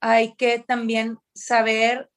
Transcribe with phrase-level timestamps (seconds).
[0.00, 2.10] hay que también saber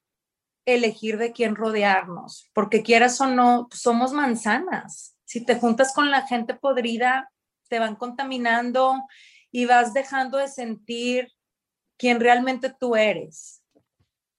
[0.65, 5.17] elegir de quién rodearnos, porque quieras o no, somos manzanas.
[5.25, 7.29] Si te juntas con la gente podrida,
[7.67, 9.03] te van contaminando
[9.51, 11.31] y vas dejando de sentir
[11.97, 13.61] quién realmente tú eres.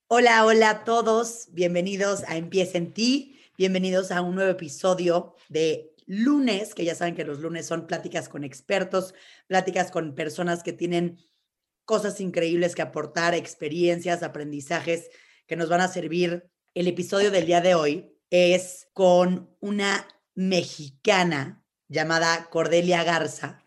[0.06, 5.95] Hola, hola a todos, bienvenidos a Empieza en ti, bienvenidos a un nuevo episodio de
[6.06, 9.14] lunes, que ya saben que los lunes son pláticas con expertos,
[9.46, 11.18] pláticas con personas que tienen
[11.85, 15.11] cosas increíbles que aportar, experiencias, aprendizajes
[15.47, 16.51] que nos van a servir.
[16.75, 23.62] El episodio del día de hoy es con una mexicana llamada Cordelia Garza.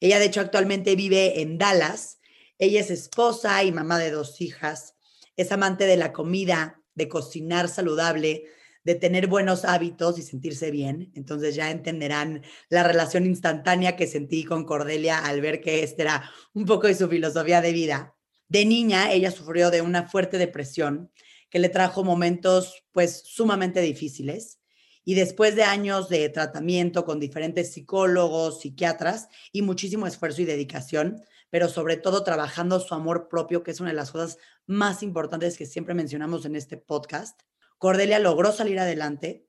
[0.00, 2.18] Ella de hecho actualmente vive en Dallas.
[2.58, 4.94] Ella es esposa y mamá de dos hijas.
[5.36, 8.44] Es amante de la comida, de cocinar saludable,
[8.86, 11.10] de tener buenos hábitos y sentirse bien.
[11.16, 16.30] Entonces ya entenderán la relación instantánea que sentí con Cordelia al ver que esta era
[16.54, 18.14] un poco de su filosofía de vida.
[18.46, 21.10] De niña, ella sufrió de una fuerte depresión
[21.50, 24.60] que le trajo momentos pues sumamente difíciles.
[25.04, 31.20] Y después de años de tratamiento con diferentes psicólogos, psiquiatras y muchísimo esfuerzo y dedicación,
[31.50, 35.58] pero sobre todo trabajando su amor propio, que es una de las cosas más importantes
[35.58, 37.40] que siempre mencionamos en este podcast,
[37.78, 39.46] Cordelia logró salir adelante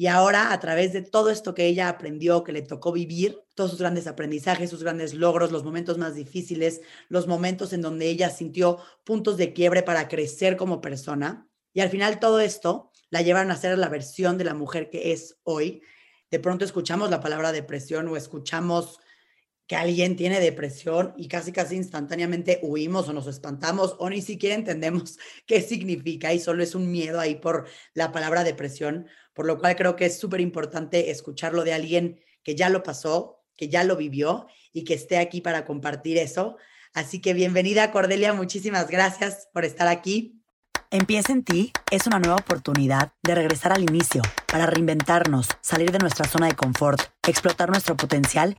[0.00, 3.72] y ahora a través de todo esto que ella aprendió, que le tocó vivir, todos
[3.72, 8.30] sus grandes aprendizajes, sus grandes logros, los momentos más difíciles, los momentos en donde ella
[8.30, 11.46] sintió puntos de quiebre para crecer como persona.
[11.74, 15.12] Y al final todo esto la llevaron a ser la versión de la mujer que
[15.12, 15.82] es hoy.
[16.30, 19.00] De pronto escuchamos la palabra depresión o escuchamos
[19.70, 24.56] que alguien tiene depresión y casi casi instantáneamente huimos o nos espantamos o ni siquiera
[24.56, 29.60] entendemos qué significa y solo es un miedo ahí por la palabra depresión, por lo
[29.60, 33.84] cual creo que es súper importante escucharlo de alguien que ya lo pasó, que ya
[33.84, 36.56] lo vivió y que esté aquí para compartir eso.
[36.92, 40.42] Así que bienvenida Cordelia, muchísimas gracias por estar aquí.
[40.90, 46.00] Empieza en ti es una nueva oportunidad de regresar al inicio, para reinventarnos, salir de
[46.00, 48.58] nuestra zona de confort, explotar nuestro potencial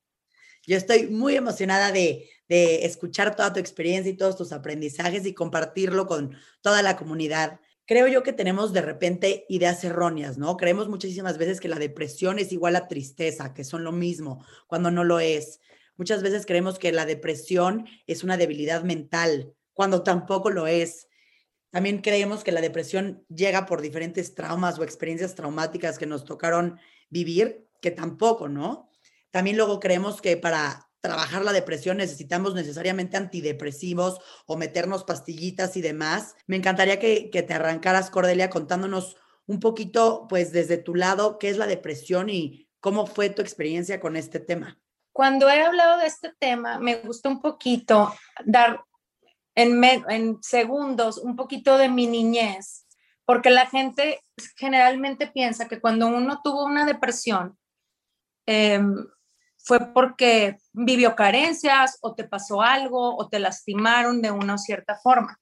[0.67, 5.33] Yo estoy muy emocionada de, de escuchar toda tu experiencia y todos tus aprendizajes y
[5.33, 7.59] compartirlo con toda la comunidad.
[7.85, 10.57] Creo yo que tenemos de repente ideas erróneas, ¿no?
[10.57, 14.91] Creemos muchísimas veces que la depresión es igual a tristeza, que son lo mismo, cuando
[14.91, 15.59] no lo es.
[15.97, 21.07] Muchas veces creemos que la depresión es una debilidad mental, cuando tampoco lo es.
[21.69, 26.79] También creemos que la depresión llega por diferentes traumas o experiencias traumáticas que nos tocaron
[27.09, 28.90] vivir, que tampoco, ¿no?
[29.31, 35.81] También luego creemos que para trabajar la depresión necesitamos necesariamente antidepresivos o meternos pastillitas y
[35.81, 36.35] demás.
[36.45, 41.49] Me encantaría que, que te arrancaras, Cordelia, contándonos un poquito, pues desde tu lado, qué
[41.49, 44.79] es la depresión y cómo fue tu experiencia con este tema.
[45.13, 48.13] Cuando he hablado de este tema, me gusta un poquito
[48.45, 48.83] dar
[49.55, 52.85] en, segundos un poquito de mi niñez,
[53.25, 54.23] porque la gente
[54.55, 57.57] generalmente piensa que cuando uno tuvo una depresión,
[58.45, 59.05] em,
[59.63, 65.39] fue porque vivió carencias o te pasó algo o te lastimaron de una cierta forma.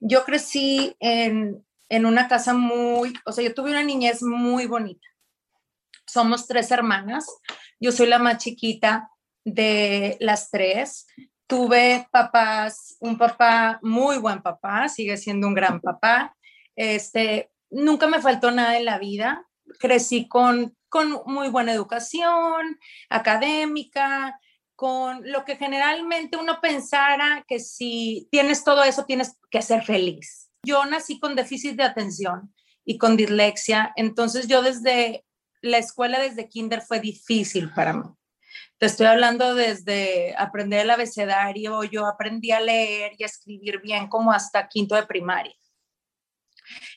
[0.00, 5.06] Yo crecí en, en una casa muy, o sea, yo tuve una niñez muy bonita.
[6.06, 7.26] Somos tres hermanas,
[7.80, 9.08] yo soy la más chiquita
[9.44, 11.06] de las tres
[11.52, 16.34] tuve papás, un papá muy buen papá, sigue siendo un gran papá.
[16.76, 19.46] Este, nunca me faltó nada en la vida.
[19.78, 24.38] Crecí con, con muy buena educación académica,
[24.76, 30.50] con lo que generalmente uno pensara que si tienes todo eso tienes que ser feliz.
[30.62, 35.24] Yo nací con déficit de atención y con dislexia, entonces yo desde
[35.62, 38.04] la escuela, desde kinder fue difícil para mí.
[38.76, 44.08] Te estoy hablando desde aprender el abecedario, yo aprendí a leer y a escribir bien
[44.08, 45.54] como hasta quinto de primaria.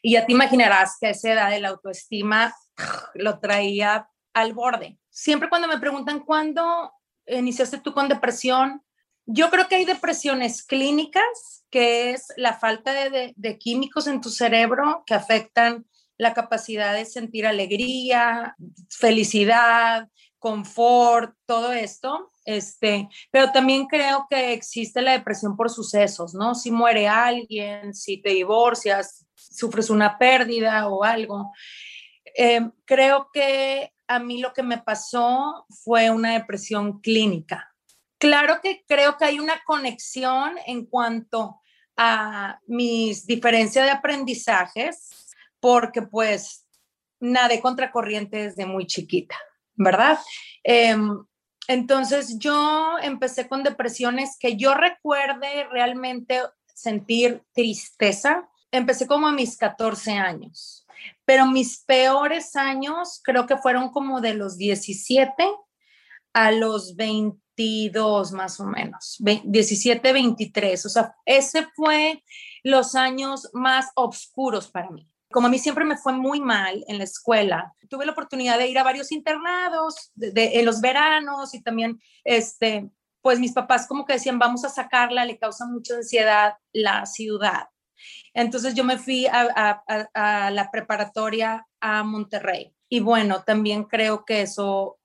[0.02, 2.54] Y ya te imaginarás que a esa edad de la autoestima
[3.16, 5.00] lo traía al borde.
[5.10, 6.92] Siempre cuando me preguntan cuándo
[7.27, 8.81] iniciaste tú con depresión,
[9.25, 15.04] yo creo que hay depresiones clínicas, que es la falta de, químicos en tu cerebro
[15.06, 15.86] que afectan
[16.18, 18.56] la capacidad de sentir alegría,
[18.89, 20.07] felicidad,
[20.38, 26.54] confort, todo esto, este, pero también creo que existe la depresión por sucesos, ¿no?
[26.54, 31.51] Si muere alguien, si te divorcias, sufres una pérdida o algo.
[32.36, 37.74] Eh, creo que a mí lo que me pasó fue una depresión clínica.
[38.18, 41.62] Claro que creo que hay una conexión en cuanto
[41.98, 45.10] a mis diferencias de aprendizajes,
[45.60, 46.66] porque pues
[47.20, 49.36] nadé contracorriente desde muy chiquita,
[49.76, 50.20] ¿verdad?
[50.64, 51.26] Em,
[51.68, 56.42] entonces yo empecé con depresiones que yo recuerde realmente
[56.74, 58.48] sentir tristeza.
[58.72, 60.85] Empecé como a mis 14 años,
[61.25, 65.47] pero mis peores años creo que fueron como de los 17
[66.33, 70.86] a los 22 más o menos, 17, 23.
[70.86, 72.24] O sea, ese fue
[72.63, 76.97] los años más oscuros para mí como a mí siempre me fue muy mal en
[76.97, 81.62] la escuela, tuve la oportunidad de ir a varios internados de, en los veranos y
[81.62, 82.89] también, este,
[83.21, 87.68] pues mis papás como que decían, vamos a sacarla, le causa mucha ansiedad la ciudad.
[88.33, 89.83] Entonces yo me fui a,
[90.51, 92.74] la preparatoria a Monterrey.
[92.89, 95.00] Y bueno, también creo que eso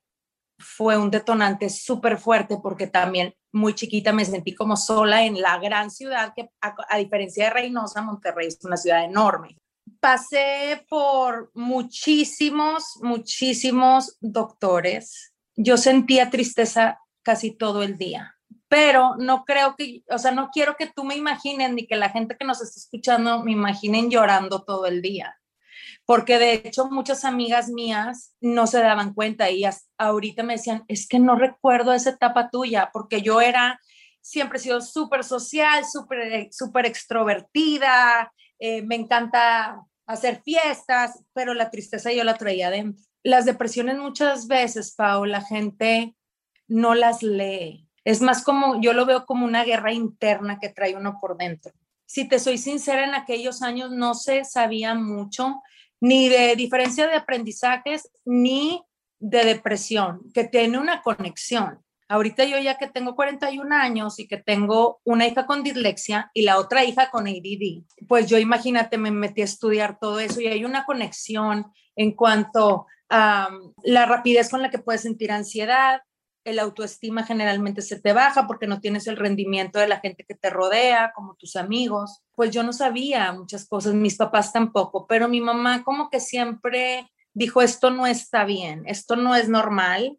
[0.58, 5.58] fue un detonante súper fuerte porque también muy chiquita me sentí como sola en la
[5.58, 9.56] gran ciudad que a, diferencia de Reynosa, Monterrey es una ciudad enorme
[10.00, 15.32] pasé por muchísimos, muchísimos doctores.
[15.56, 18.37] Yo sentía tristeza casi todo el día,
[18.70, 22.11] pero no creo que, o sea, no quiero que tú me imagines ni que la
[22.11, 25.37] gente que nos está escuchando me imaginen llorando todo el día.
[26.06, 29.64] Porque de hecho muchas amigas mías no se daban cuenta y
[29.99, 33.81] ahorita me decían, es que no recuerdo esa etapa tuya, porque yo era,
[34.20, 41.70] siempre he sido súper social, súper super extrovertida, eh, me encanta hacer fiestas, pero la
[41.70, 43.02] tristeza yo la traía adentro.
[43.25, 46.14] Las depresiones muchas veces, Pau, la gente
[46.69, 47.89] no las lee.
[48.05, 51.73] Es más como, yo lo veo como una guerra interna que trae uno por dentro.
[52.06, 55.62] Si te soy sincera, en aquellos años no se sabía mucho
[56.00, 58.82] ni de diferencia de aprendizajes ni
[59.19, 61.85] de depresión, que tiene una conexión.
[62.08, 66.43] Ahorita yo ya que tengo 41 años y que tengo una hija con dislexia y
[66.43, 70.49] la otra hija con ADD, pues yo imagínate, me metí a estudiar todo eso y
[70.49, 73.50] hay una conexión en cuanto a
[73.85, 76.00] la rapidez con la que puedes sentir ansiedad,
[76.50, 80.35] el autoestima generalmente se te baja porque no tienes el rendimiento de la gente que
[80.35, 82.23] te rodea, como tus amigos.
[82.35, 87.11] Pues yo no sabía muchas cosas, mis papás tampoco, pero mi mamá como que siempre
[87.32, 90.19] dijo, esto no está bien, esto no es normal,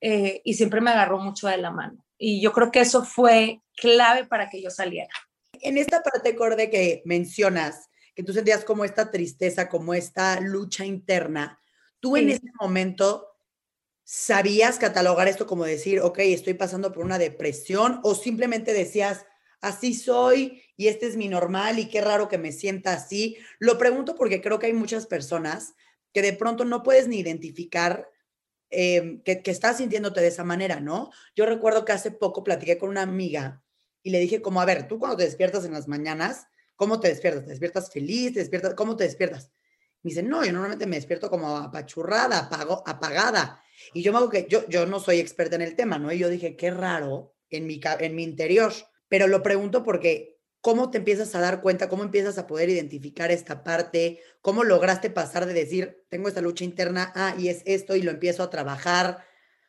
[0.00, 2.04] eh, y siempre me agarró mucho de la mano.
[2.18, 5.12] Y yo creo que eso fue clave para que yo saliera.
[5.60, 10.84] En esta parte, Corde, que mencionas, que tú sentías como esta tristeza, como esta lucha
[10.84, 11.58] interna,
[12.00, 13.33] tú en ese momento
[14.04, 19.26] sabías catalogar esto como decir, ok, estoy pasando por una depresión, o simplemente decías,
[19.60, 23.36] así soy y este es mi normal y qué raro que me sienta así.
[23.58, 25.74] Lo pregunto porque creo que hay muchas personas
[26.12, 28.08] que de pronto no puedes ni identificar
[28.76, 31.12] Em, que, estás sintiéndote de esa manera, ¿no?
[31.36, 33.62] Yo recuerdo que hace poco platiqué con una amiga
[34.02, 37.06] y le dije como, a ver, tú cuando te despiertas en las mañanas, ¿cómo te
[37.06, 37.44] despiertas?
[37.44, 38.32] ¿Te despiertas feliz?
[38.32, 38.74] ¿Te despiertas?
[38.74, 39.52] ¿Cómo te despiertas?
[40.02, 43.62] Me dice, no, yo normalmente me despierto como apachurrada, apago, apagada.
[43.92, 46.12] Y yo me hago que, yo, yo no soy experta en el tema, ¿no?
[46.12, 48.72] Y yo dije, qué raro en mi, en mi interior.
[49.08, 50.34] Pero lo pregunto porque
[50.64, 51.90] ¿Cómo te empiezas a dar cuenta?
[51.90, 54.22] ¿Cómo empiezas a poder identificar esta parte?
[54.40, 58.10] ¿Cómo lograste pasar de decir, tengo esta lucha interna, ah, y es esto, y lo
[58.10, 59.26] empiezo a trabajar?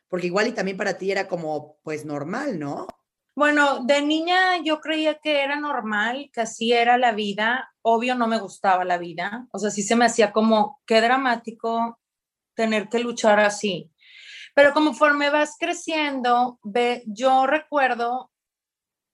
[0.07, 2.87] Porque igual y también para ti era como, pues normal, ¿no?
[3.35, 7.73] Bueno, de niña yo creía que era normal, que así era la vida.
[7.81, 9.49] Obvio no me gustaba la vida.
[9.51, 11.99] O sea, sí se me hacía como, qué dramático
[12.53, 13.91] tener que luchar así.
[14.55, 18.31] Pero conforme vas creciendo, ve, yo recuerdo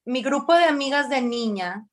[0.06, 1.86] mi grupo de amigas de niña,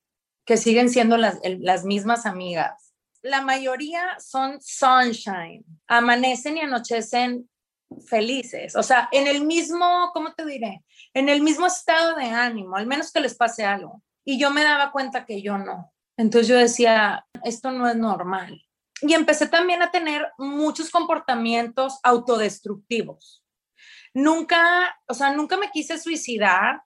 [0.45, 7.49] que siguen siendo las, las mismas amigas, la mayoría son sunshine, amanecen y anochecen
[8.07, 10.83] felices, o sea, en el mismo, ¿cómo te diré?
[11.13, 14.01] En el mismo estado de ánimo, al menos que les pase algo.
[14.23, 15.91] Y yo me daba cuenta que yo no.
[16.17, 18.61] Entonces yo decía, esto no es normal.
[19.01, 23.38] Y empecé también a tener muchos comportamientos autodestructivos.
[24.19, 26.83] Nunca, o sea, nunca me quise suicidar,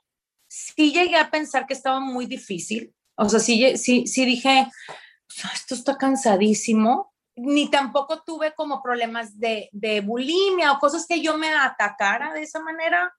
[0.47, 2.93] sí llegué a pensar que estaba muy difícil.
[3.15, 4.69] O sea, sí, sí, sí dije,
[5.53, 7.11] esto está cansadísimo.
[7.35, 12.43] Ni tampoco tuve como problemas de, de bulimia o cosas que yo me atacara de
[12.43, 13.11] esa manera,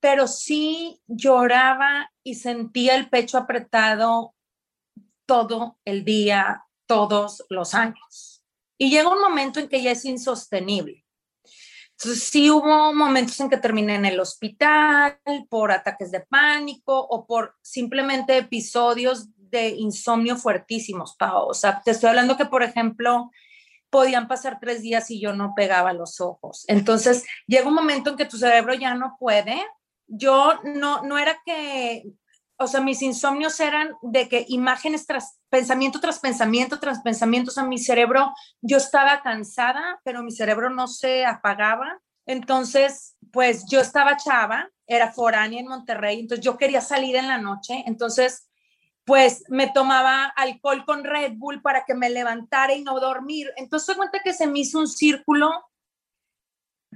[0.00, 4.34] pero sí lloraba y sentía el pecho apretado
[5.26, 8.42] todo el día, todos los años.
[8.78, 11.04] Y llega un momento en que ya es insostenible.
[12.02, 17.26] Entonces, sí hubo momentos en que terminé en el hospital por ataques de pánico o
[17.26, 21.46] por simplemente episodios de insomnio fuertísimos, Pau.
[21.46, 23.30] O sea, te estoy hablando que, por ejemplo,
[23.88, 26.64] podían pasar tres días y yo no pegaba los ojos.
[26.66, 29.62] Entonces, llega un momento en que tu cerebro ya no puede.
[30.08, 32.02] Yo no, no era que,
[32.62, 37.54] o sea, mis insomnios eran de que imágenes tras pensamiento tras pensamiento tras pensamiento, o
[37.54, 42.00] sea, mi cerebro, yo estaba cansada, pero mi cerebro no se apagaba.
[42.26, 47.38] Entonces, pues yo estaba chava, era foránea en Monterrey, entonces yo quería salir en la
[47.38, 48.48] noche, entonces
[49.04, 53.50] pues me tomaba alcohol con Red Bull para que me levantara y no dormir.
[53.56, 55.50] Entonces se cuenta que se me hizo un círculo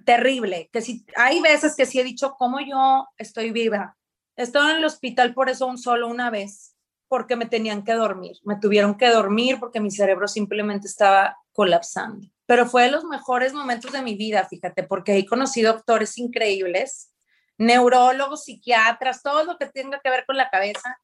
[0.04, 3.96] terrible, que si hay veces que sí he dicho cómo yo estoy viva.
[4.36, 6.76] Estaba en el hospital por eso un solo una vez,
[7.08, 12.28] porque me tenían que dormir, me tuvieron que dormir porque mi cerebro simplemente estaba colapsando.
[12.46, 17.12] Pero fue de los mejores momentos de mi vida, fíjate, porque he conocido doctores increíbles,
[17.58, 20.98] neurólogos, psiquiatras, todo lo que tenga que ver con la cabeza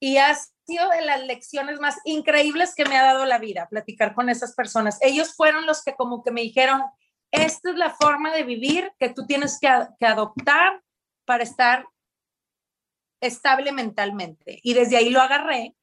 [0.00, 4.14] y ha sido de las lecciones más increíbles que me ha dado la vida, platicar
[4.14, 4.98] con esas personas.
[5.02, 6.82] Ellos fueron los que como que me dijeron,
[7.30, 9.68] esta es la forma de vivir que tú tienes que,
[9.98, 10.82] que adoptar
[11.26, 11.86] para estar
[13.20, 14.60] estable mentalmente.
[14.62, 15.74] Y desde ahí lo agarré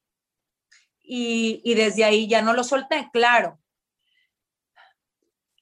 [1.02, 3.58] y, y desde ahí ya no lo solté, claro.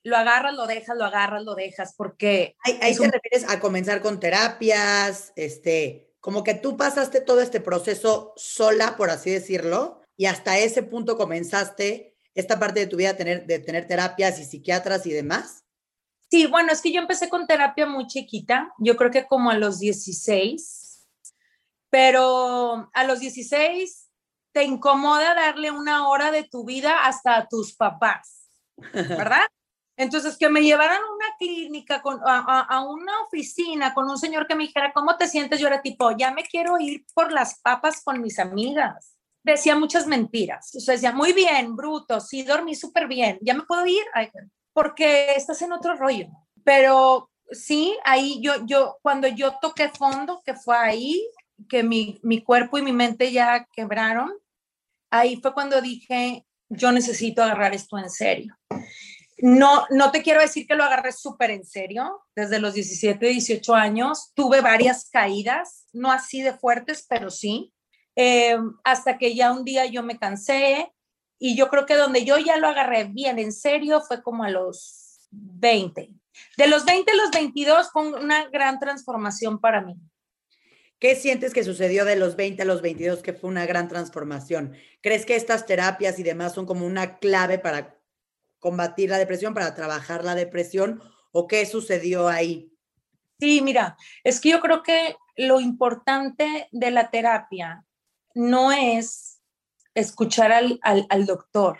[0.03, 2.55] Lo agarras, lo dejas, lo agarras, lo dejas, porque...
[2.63, 7.59] Ahí, ahí te refieres a comenzar con terapias, este, como que tú pasaste todo este
[7.59, 13.17] proceso sola, por así decirlo, y hasta ese punto comenzaste esta parte de tu vida
[13.17, 15.63] tener, de tener terapias y psiquiatras y demás.
[16.29, 19.57] Sí, bueno, es que yo empecé con terapia muy chiquita, yo creo que como a
[19.57, 20.86] los 16,
[21.89, 24.09] pero a los 16
[24.51, 28.49] te incomoda darle una hora de tu vida hasta a tus papás,
[28.93, 29.45] ¿verdad?
[29.97, 34.53] Entonces, que me llevaran a una clínica, con, a, una oficina con un señor que
[34.53, 35.59] me dijera, ¿cómo te sientes?
[35.59, 39.17] Yo era tipo, ya me quiero ir por las papas con mis amigas.
[39.43, 40.71] Decía muchas mentiras.
[40.75, 44.03] O sea, decía, muy bien, bruto, sí, dormí súper bien, ya me puedo ir,
[44.71, 46.27] porque estás en otro rollo.
[46.63, 51.27] Pero sí, ahí yo, yo, cuando yo toqué fondo, que fue ahí,
[51.69, 54.33] que mi, mi cuerpo y mi mente ya quebraron,
[55.09, 58.57] ahí fue cuando dije, yo necesito agarrar esto en serio.
[59.39, 62.23] No, no te quiero decir que lo agarré súper en serio.
[62.35, 67.71] Desde los 17, 18 años tuve varias caídas, no así de fuertes, pero sí.
[68.15, 70.91] Eh, hasta que ya un día yo me cansé
[71.37, 74.49] y yo creo que donde yo ya lo agarré bien en serio fue como a
[74.49, 76.09] los 20.
[76.57, 79.95] De los 20 a los 22 fue una gran transformación para mí.
[80.99, 84.75] ¿Qué sientes que sucedió de los 20 a los 22 que fue una gran transformación?
[85.01, 87.99] ¿Crees que estas terapias y demás son como una clave para
[88.59, 91.01] combatir la depresión, para trabajar la depresión
[91.31, 92.73] o qué sucedió ahí?
[93.39, 97.85] Sí, mira, es que yo creo que lo importante de la terapia
[98.33, 99.39] no es
[99.93, 101.77] escuchar al, al, doctor.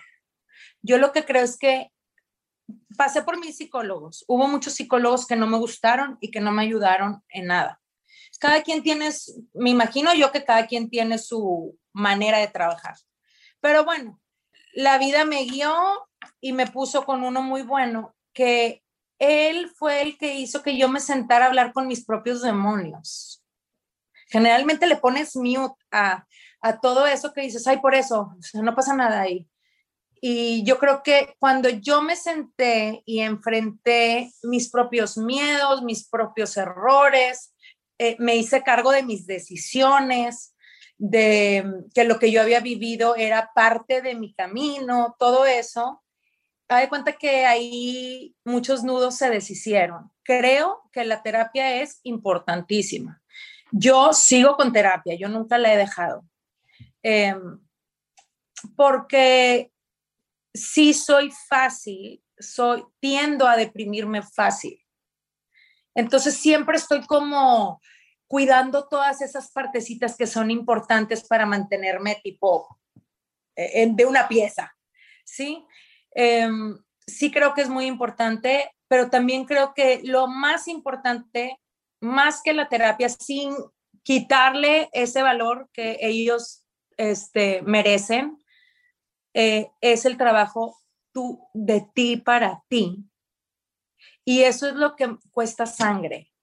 [0.83, 1.91] Yo lo que creo es que
[2.95, 4.23] pasé por mis psicólogos.
[4.27, 7.81] Hubo muchos psicólogos que no me gustaron y que no me ayudaron en nada.
[8.39, 9.09] Cada quien tiene,
[9.53, 12.95] me imagino yo que cada quien tiene su manera de trabajar.
[13.61, 14.19] Pero bueno,
[14.73, 16.07] la vida me guió
[16.39, 18.83] y me puso con uno muy bueno, que
[19.19, 23.43] él fue el que hizo que yo me sentara a hablar con mis propios demonios.
[24.29, 26.25] Generalmente le pones mute a,
[26.81, 29.47] todo eso que dices, ay, por eso, no pasa nada ahí.
[30.19, 36.57] Y yo creo que cuando yo me senté y enfrenté mis propios miedos, mis propios
[36.57, 37.53] errores,
[37.99, 40.55] eh, me hice cargo de mis decisiones,
[40.97, 41.63] de
[41.93, 46.03] que lo que yo había vivido era parte de mi camino, todo eso,
[46.69, 50.11] hay cuenta que ahí muchos nudos se deshicieron.
[50.23, 53.21] Creo que la terapia es importantísima.
[53.71, 56.25] Yo sigo con terapia, yo nunca la he dejado.
[57.03, 57.59] Em,
[58.75, 59.71] porque
[60.53, 64.79] sí soy fácil, soy, tiendo a deprimirme fácil.
[65.97, 67.81] Entonces siempre estoy como
[68.27, 72.79] cuidando todas esas partecitas que son importantes para mantenerme tipo
[73.55, 74.77] eh, de una pieza,
[75.25, 75.65] ¿sí?
[76.11, 76.77] Em,
[77.07, 81.59] sí creo que es muy importante, pero también creo que lo más importante,
[81.99, 83.55] más que la terapia, sin
[84.03, 86.63] quitarle ese valor que ellos
[86.97, 88.37] este, merecen,
[89.33, 90.77] eh, es el trabajo
[91.11, 93.03] tú, de ti para ti.
[94.27, 96.33] Y eso es lo que cuesta sangre,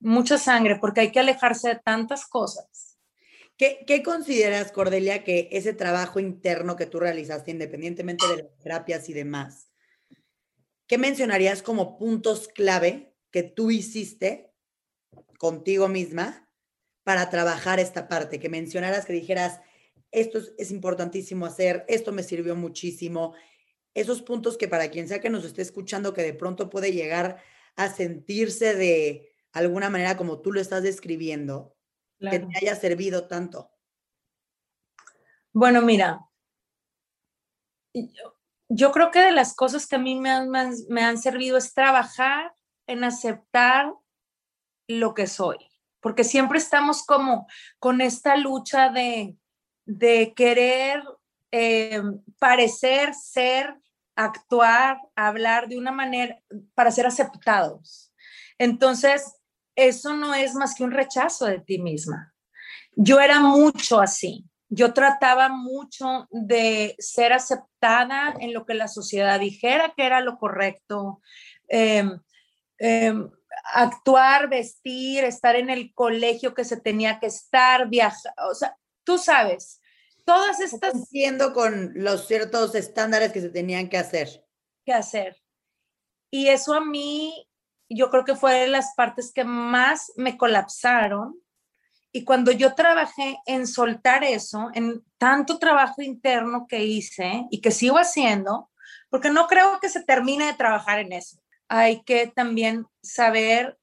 [0.00, 2.94] mucha sangre, porque hay que alejarse de tantas cosas
[3.56, 9.12] ¿Qué, consideras, Cordelia, que ese trabajo interno que tú realizaste, independientemente de las terapias y
[9.12, 9.70] demás,
[10.88, 14.52] qué mencionarías como puntos clave que tú hiciste
[15.38, 16.50] contigo misma
[17.04, 18.40] para trabajar esta parte?
[18.40, 19.60] Que mencionaras, que dijeras,
[20.10, 23.34] esto es, importantísimo hacer, esto me sirvió muchísimo.
[23.94, 27.42] Esos puntos que para quien sea que nos esté escuchando, que de pronto puede llegar
[27.76, 31.76] a sentirse de alguna manera como tú lo estás describiendo,
[32.18, 33.70] que te haya servido tanto.
[35.52, 36.20] Bueno, mira,
[38.68, 40.50] yo, creo que de las cosas que a mí me han,
[40.88, 42.52] me han servido es trabajar
[42.88, 43.92] en aceptar
[44.88, 45.58] lo que soy,
[46.00, 47.46] porque siempre estamos como
[47.78, 49.36] con esta lucha de,
[49.86, 51.02] de querer
[51.52, 52.02] eh,
[52.38, 53.76] parecer, ser,
[54.16, 56.40] actuar, hablar de una manera
[56.74, 58.12] para ser aceptados.
[58.58, 59.34] Entonces,
[59.76, 62.34] eso no es más que un rechazo de ti misma.
[62.96, 64.44] Yo era mucho así.
[64.68, 70.38] Yo trataba mucho de ser aceptada en lo que la sociedad dijera que era lo
[70.38, 71.20] correcto.
[71.68, 72.20] Em,
[72.78, 73.30] em,
[73.72, 79.18] actuar, vestir, estar en el colegio que se tenía que estar, viajar, o sea, tú
[79.18, 79.80] sabes,
[80.24, 80.92] todas estas...
[80.92, 84.44] Cumpliendo con los ciertos estándares que se tenían que hacer.
[84.84, 85.36] Que hacer.
[86.30, 87.48] Y eso a mí,
[87.88, 91.40] yo creo que fue de las partes que más me colapsaron.
[92.12, 97.70] Y cuando yo trabajé en soltar eso, en tanto trabajo interno que hice y que
[97.70, 98.70] sigo haciendo,
[99.10, 101.38] porque no creo que se termine de trabajar en eso
[101.68, 103.78] hay que también saber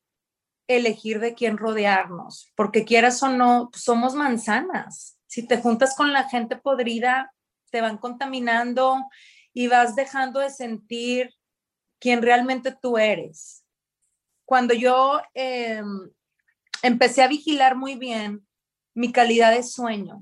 [0.68, 5.18] elegir de quién rodearnos, porque quieras o no, somos manzanas.
[5.32, 7.34] Si te juntas con la gente podrida,
[7.70, 8.98] te van contaminando
[9.54, 11.34] y vas dejando de sentir
[12.02, 13.64] quién realmente tú eres.
[14.44, 16.12] Cuando yo em,
[16.82, 18.46] empecé a vigilar muy bien
[18.94, 20.22] mi calidad de sueño,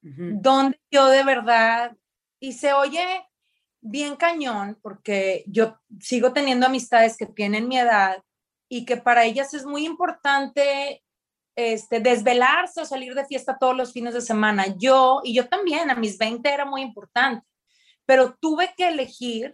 [0.00, 1.96] donde yo de verdad,
[2.38, 3.04] y se oye
[3.80, 8.22] bien cañón, porque yo sigo teniendo amistades que tienen mi edad
[8.68, 11.02] y que para ellas es muy importante
[11.56, 14.66] este, desvelarse o salir de fiesta todos los fines de semana.
[14.78, 17.46] Yo, y yo también, a mis 20 era muy importante,
[18.06, 19.52] pero tuve que elegir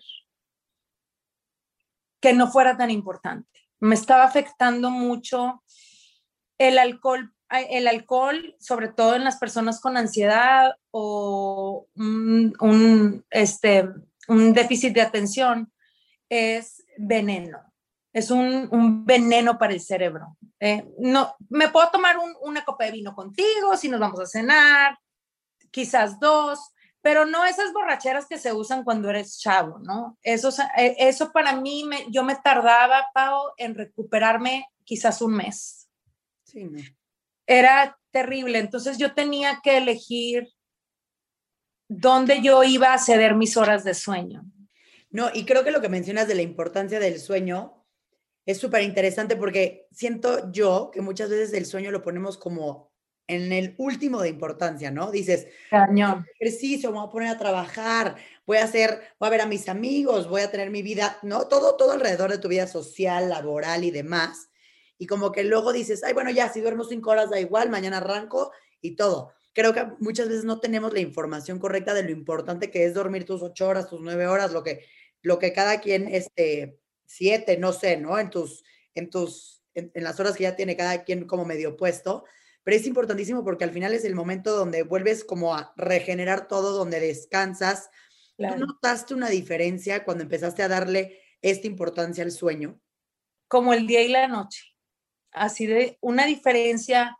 [2.20, 3.48] que no fuera tan importante.
[3.78, 5.62] Me estaba afectando mucho
[6.58, 13.88] el alcohol, el alcohol, sobre todo en las personas con ansiedad o un este,
[14.28, 15.72] un déficit de atención
[16.28, 17.60] es veneno,
[18.16, 20.38] es un, veneno para el cerebro.
[20.58, 24.24] Eh, no, me puedo tomar un, una copa de vino contigo si nos vamos a
[24.24, 24.98] cenar,
[25.70, 26.58] quizás dos,
[27.02, 30.16] pero no esas borracheras que se usan cuando eres chavo, ¿no?
[30.22, 30.48] Eso,
[30.78, 35.86] eh, eso para mí, me, yo me tardaba, Pau, en recuperarme quizás un mes.
[36.44, 36.70] Sí,
[37.46, 40.48] Era terrible, entonces yo tenía que elegir
[41.86, 44.42] dónde yo iba a ceder mis horas de sueño.
[45.10, 47.76] No, y creo que lo que mencionas de la importancia del sueño
[48.46, 52.92] es súper interesante porque siento yo que muchas veces el sueño lo ponemos como
[53.26, 55.10] en el último de importancia, ¿no?
[55.10, 56.24] Dices, Cañón.
[56.38, 58.14] ejercicio, me voy a poner a trabajar,
[58.46, 61.48] voy a hacer, voy a ver a mis amigos, voy a tener mi vida, ¿no?
[61.48, 64.48] Todo, todo alrededor de tu vida social, laboral y demás.
[64.96, 67.98] Y como que luego dices, ay, bueno, ya, si duermo cinco horas da igual, mañana
[67.98, 72.70] arranco y todo creo que muchas veces no tenemos la información correcta de lo importante
[72.70, 74.84] que es dormir tus ocho horas, tus nueve horas, lo que,
[75.22, 78.18] lo que cada quien, este, siete, no sé, ¿no?
[78.18, 78.64] En tus,
[78.94, 82.24] en tus, en, las horas que ya tiene cada quien como medio puesto,
[82.62, 86.72] pero es importantísimo porque al final es el momento donde vuelves como a regenerar todo,
[86.72, 87.90] donde descansas.
[88.36, 92.80] ¿Tú notaste una diferencia cuando empezaste a darle esta importancia al sueño?
[93.48, 94.64] Como el día y la noche.
[95.30, 97.16] Así de una diferencia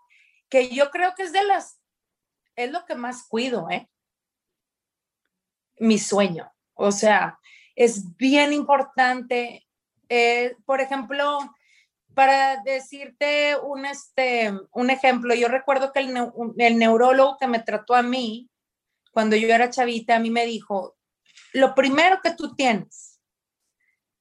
[0.49, 1.79] que yo creo que es de las
[2.57, 3.89] es lo que más cuido, ¿eh?
[5.79, 6.51] Mi sueño.
[6.73, 7.39] O sea,
[7.75, 9.66] es bien importante.
[10.09, 11.39] Eh, por ejemplo,
[12.15, 16.15] para decirte un, este, un ejemplo, yo recuerdo que el,
[16.59, 18.51] el neurólogo que me trató a mí,
[19.13, 20.97] cuando yo era chavita, a mí me dijo,
[21.53, 23.21] lo primero que tú tienes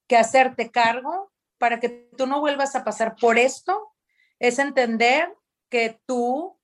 [0.06, 3.94] que hacerte cargo para que tú no vuelvas a pasar por esto
[4.38, 5.34] es entender
[5.68, 6.56] que tú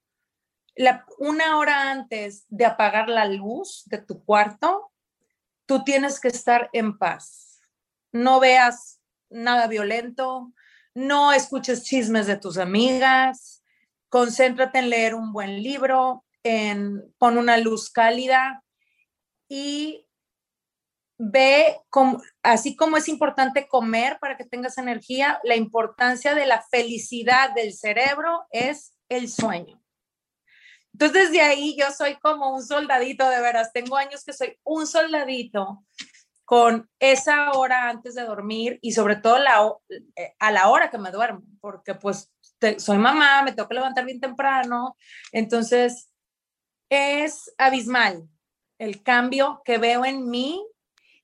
[1.18, 4.90] una hora antes de apagar la luz de tu cuarto,
[5.66, 7.60] tú tienes que estar en paz.
[8.10, 9.01] No veas
[9.32, 10.52] nada violento,
[10.94, 13.62] no escuches chismes de tus amigas,
[14.08, 18.62] concéntrate en leer un buen libro, en pon una luz cálida
[19.48, 20.06] y
[21.18, 21.76] ve
[22.42, 27.72] así como es importante comer para que tengas energía, la importancia de la felicidad del
[27.72, 29.82] cerebro es el sueño.
[30.92, 33.72] Entonces, desde ahí yo soy como un soldadito, de veras.
[33.72, 35.84] Tengo años que soy un soldadito
[36.52, 39.38] con esa hora antes de dormir y sobre todo
[39.88, 42.30] eh, a la hora que me duermo, porque pues
[42.76, 44.98] soy mamá, me tengo que levantar bien temprano.
[45.32, 46.10] Entonces,
[46.90, 48.28] es abismal
[48.76, 50.62] el cambio que veo en mí.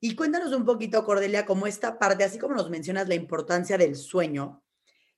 [0.00, 3.96] Y cuéntanos un poquito, Cordelia, como esta parte, así como nos mencionas la importancia del
[3.96, 4.64] sueño,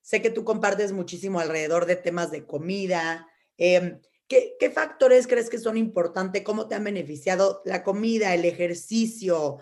[0.00, 3.28] sé que tú compartes muchísimo alrededor de temas de comida.
[3.56, 6.42] Em, ¿qué, ¿Qué factores crees que son importantes?
[6.42, 9.60] ¿Cómo te han beneficiado la comida, el ejercicio,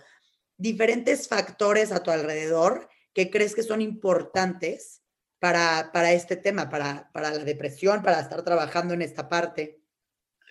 [0.58, 5.02] diferentes factores a tu alrededor que crees que son importantes
[5.38, 9.80] para, para este tema, para, para la depresión, para estar trabajando en esta parte?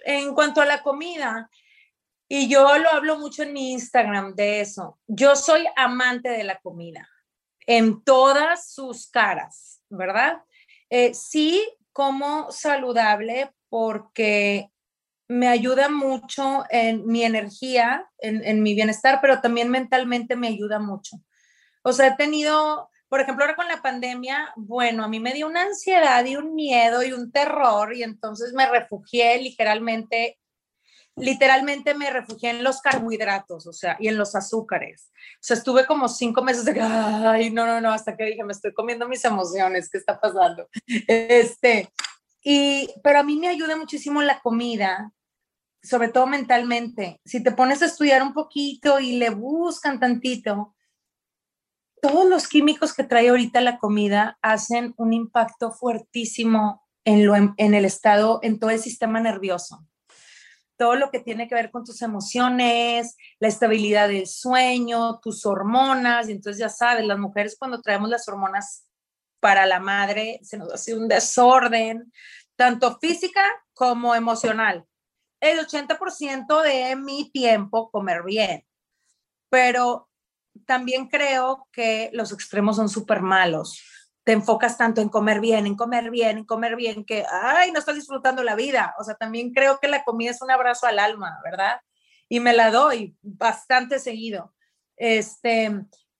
[0.06, 1.50] En cuanto a la comida,
[2.30, 6.60] y yo lo hablo mucho en mi Instagram de eso, yo soy amante de la
[6.60, 7.08] comida
[7.66, 10.42] en todas sus caras, ¿verdad?
[10.90, 14.72] Eh, sí, como saludable porque
[15.28, 20.80] me ayuda mucho en mi energía, en, en, mi bienestar, pero también mentalmente me ayuda
[20.80, 21.18] mucho.
[21.84, 25.48] O sea, he tenido por ejemplo, ahora con la pandemia, bueno, a mí me dio
[25.48, 30.38] una ansiedad y un miedo y un terror y entonces me refugié literalmente,
[31.16, 35.10] literalmente me refugié en los carbohidratos, o sea, y en los azúcares.
[35.36, 38.52] O sea, estuve como cinco meses de, ay, no, no, no, hasta que dije, me
[38.52, 40.68] estoy comiendo mis emociones, ¿qué está pasando?
[41.08, 41.90] Este,
[42.44, 45.14] y, pero a mí me ayuda muchísimo la comida,
[45.82, 47.22] sobre todo mentalmente.
[47.26, 50.76] Si te pones a estudiar un poquito y le buscan tantito,
[52.02, 57.74] todos los químicos que trae ahorita la comida hacen un impacto fuertísimo en, lo, en
[57.74, 59.86] el estado, en todo el sistema nervioso.
[60.78, 66.30] Todo lo que tiene que ver con tus emociones, la estabilidad del sueño, tus hormonas.
[66.30, 68.86] Y entonces ya sabes, las mujeres cuando traemos las hormonas
[69.40, 72.12] para la madre, se nos hace un desorden,
[72.56, 73.42] tanto física
[73.74, 74.86] como emocional.
[75.40, 78.66] El 80% de mi tiempo comer bien,
[79.50, 80.10] pero
[80.66, 83.84] también creo que los extremos son súper malos.
[84.24, 87.80] Te enfocas tanto en comer bien, en comer bien, en comer bien, que, ay, no
[87.80, 88.94] estás disfrutando la vida.
[89.00, 91.80] O sea, también creo que la comida es un abrazo al alma, ¿verdad?
[92.28, 94.54] Y me la doy bastante seguido.
[94.98, 95.72] Este,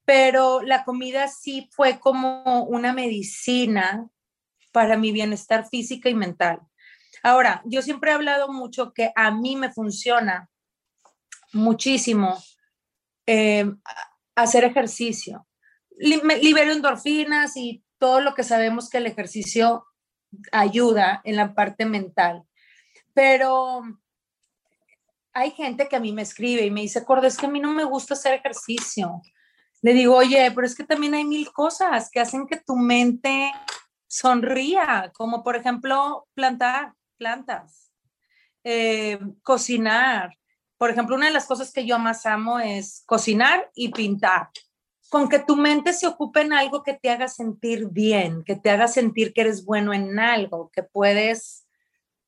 [0.06, 4.08] pero la comida sí fue como una medicina
[4.72, 6.62] para mi bienestar física y mental.
[7.24, 10.50] Ahora, yo siempre he hablado mucho que a mí me funciona
[11.54, 12.38] muchísimo
[13.26, 13.66] eh,
[14.36, 15.48] hacer ejercicio.
[15.98, 19.86] Libero endorfinas y todo lo que sabemos que el ejercicio
[20.52, 22.44] ayuda en la parte mental.
[23.14, 23.82] Pero
[25.34, 27.60] hay gente que a mí me escribe y me dice, Cordes, es que a mí
[27.60, 29.22] no me gusta hacer ejercicio.
[29.82, 33.52] Le digo, oye, pero es que también hay mil cosas que hacen que tu mente
[34.08, 37.92] sonría, como por ejemplo plantar plantas,
[38.64, 40.38] eh, cocinar,
[40.78, 44.50] por ejemplo, una de las cosas que yo más amo es cocinar y pintar.
[45.10, 48.70] Con que tu mente se ocupe en algo que te haga sentir bien, que te
[48.70, 51.66] haga sentir que eres bueno en algo, que puedes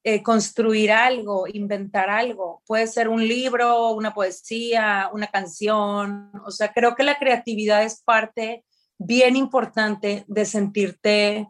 [0.03, 2.63] eh, construir algo, inventar algo.
[2.65, 6.31] Puede ser un libro, una poesía, una canción.
[6.45, 8.63] O sea, creo que la creatividad es parte
[8.97, 11.49] bien importante de sentirte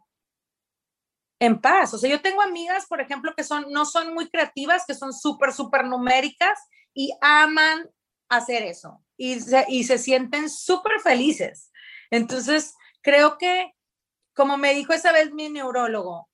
[1.40, 1.94] en paz.
[1.94, 5.14] O sea, yo tengo amigas, por ejemplo, que son, no son muy creativas, que son
[5.14, 6.60] súper, súper numéricas
[6.94, 7.90] y aman
[8.28, 11.72] hacer eso y se, y se sienten súper felices.
[12.12, 13.74] Entonces, creo que,
[14.36, 16.30] como me dijo esa vez mi neurólogo,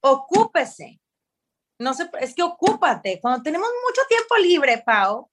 [0.00, 1.00] ocúpese.
[1.78, 3.20] No sé, es que ocúpate.
[3.20, 5.30] Cuando tenemos mucho tiempo libre, Pau,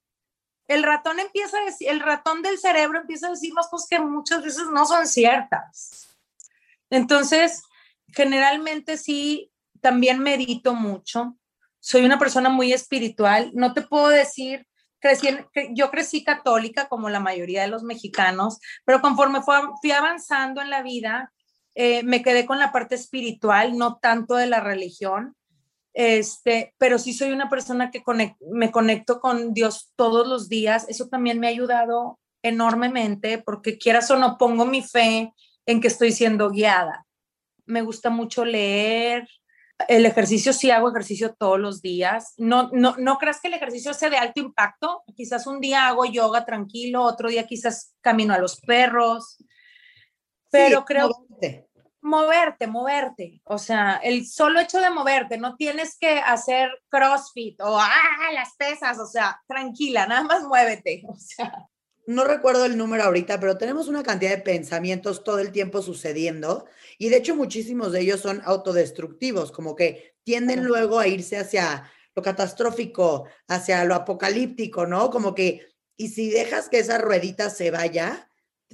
[0.67, 4.43] el ratón empieza a decir, el ratón del cerebro empieza a decirnos cosas que muchas
[4.43, 6.08] veces no son ciertas.
[6.89, 7.63] Entonces,
[8.13, 11.38] generalmente sí, también medito mucho
[11.84, 13.52] soy una persona muy espiritual.
[13.54, 14.65] No te puedo decir,
[14.99, 15.28] crecí
[15.73, 20.82] yo crecí católica como la mayoría de los mexicanos, pero conforme fui avanzando en la
[20.82, 21.34] vida,
[21.76, 25.36] eh, me quedé con la parte espiritual, no tanto de la religión.
[25.93, 28.02] Este, pero sí soy una persona que
[28.49, 30.86] me conecto con Dios todos los días.
[30.88, 35.34] Eso también me ha ayudado enormemente porque quieras o no pongo mi fe
[35.65, 37.03] en que estoy siendo guiada.
[37.65, 39.28] Me gusta mucho leer,
[39.88, 42.34] el ejercicio sí hago ejercicio todos los días.
[42.38, 45.04] No, no, no creas que el ejercicio sea de alto impacto.
[45.15, 49.38] Quizás un día hago yoga tranquilo, otro día quizás camino a los perros.
[50.52, 51.67] Pero creo moverte.
[52.02, 53.41] moverte, moverte.
[53.43, 58.56] O sea, el solo hecho de moverte, no tienes que hacer CrossFit o ah, las
[58.56, 61.04] pesas, o sea, tranquila, nada más muévete.
[61.08, 61.67] O sea,
[62.06, 66.66] no recuerdo el número ahorita, pero tenemos una cantidad de pensamientos todo el tiempo sucediendo
[66.98, 71.89] y de hecho muchísimos de ellos son autodestructivos, como que tienden luego a irse hacia
[72.16, 75.10] lo catastrófico, hacia lo apocalíptico, ¿no?
[75.10, 78.30] Como que, y si dejas que esa ruedita se vaya,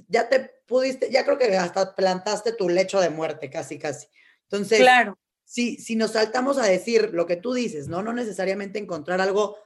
[0.08, 4.08] ya te pudiste, ya creo que hasta plantaste tu lecho de muerte, casi, casi.
[4.42, 5.18] Entonces, claro.
[5.44, 8.02] si, si nos saltamos a decir lo que tú dices, ¿no?
[8.02, 9.56] No necesariamente encontrar algo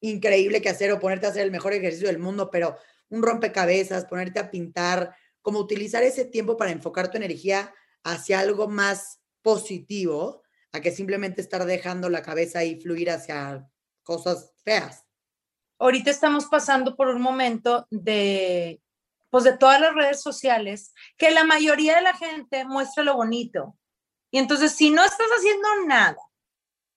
[0.00, 2.76] increíble que hacer o ponerte a hacer el mejor ejercicio del mundo, pero
[3.08, 8.68] un rompecabezas, ponerte a pintar, como utilizar ese tiempo para enfocar tu energía hacia algo
[8.68, 13.68] más positivo, a que simplemente estar dejando la cabeza ahí fluir hacia
[14.02, 15.04] cosas feas.
[15.78, 18.80] Ahorita estamos pasando por un momento de,
[19.30, 23.76] pues de todas las redes sociales, que la mayoría de la gente muestra lo bonito.
[24.30, 26.16] Y entonces, si no estás haciendo nada,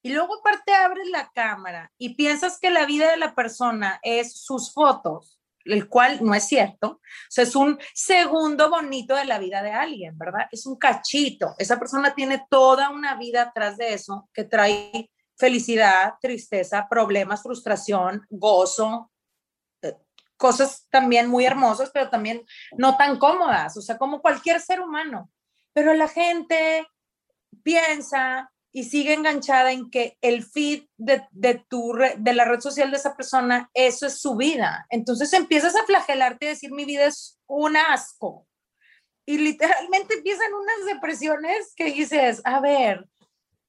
[0.07, 4.41] y luego aparte abres la cámara y piensas que la vida de la persona es
[4.41, 6.87] sus fotos, el cual no es cierto.
[6.91, 10.47] O sea, es un segundo bonito de la vida de alguien, ¿verdad?
[10.49, 11.55] Es un cachito.
[11.57, 18.25] Esa persona tiene toda una vida atrás de eso que trae felicidad, tristeza, problemas, frustración,
[18.29, 19.11] gozo,
[19.81, 19.97] eh,
[20.37, 22.45] cosas también muy hermosas, pero también
[22.77, 25.29] no tan cómodas, o sea, como cualquier ser humano.
[25.73, 26.87] Pero la gente
[27.61, 32.91] piensa y sigue enganchada en que el feed de, de, tu de la red social
[32.91, 34.85] de esa persona, eso es su vida.
[34.91, 38.45] Entonces empiezas a flagelarte y decir, mi vida es un asco.
[39.25, 43.07] Y literalmente empiezan unas depresiones que dices, a ver,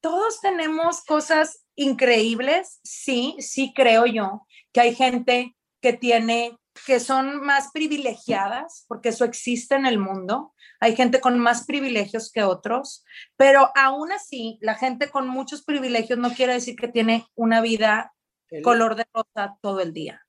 [0.02, 7.40] todos tenemos cosas increíbles, sí, sí creo yo, que hay gente que tiene, que son
[7.40, 13.04] más privilegiadas, porque eso existe en el mundo, hay gente con más privilegios que otros,
[13.36, 18.14] pero aún así, la gente con muchos privilegios no quiere decir que tiene una vida
[18.62, 20.24] color de rosa todo el día.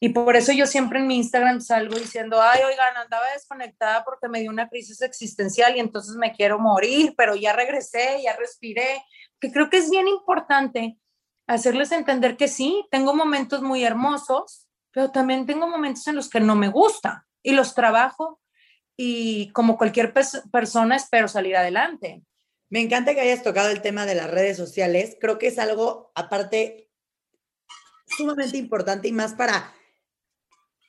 [0.00, 4.28] Y por eso yo siempre en mi Instagram salgo diciendo, ay, oigan, andaba desconectada porque
[4.28, 9.02] me dio una crisis existencial y entonces me quiero morir, pero ya regresé, ya respiré,
[9.40, 10.98] que creo que es bien importante
[11.46, 14.63] hacerles entender que sí, tengo momentos muy hermosos,
[14.94, 18.40] pero también tengo momentos en los que no me gusta y los trabajo
[18.96, 20.14] y como cualquier
[20.52, 22.22] persona espero salir adelante.
[22.70, 25.16] Me encanta que hayas tocado el tema de las redes sociales.
[25.20, 26.88] Creo que es algo aparte
[28.06, 29.74] sumamente importante y más para